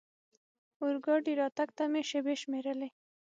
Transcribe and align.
اورګاډي 0.81 1.33
راتګ 1.41 1.69
ته 1.77 1.83
مې 1.91 2.01
شېبې 2.09 2.35
شمېرلې. 2.41 2.89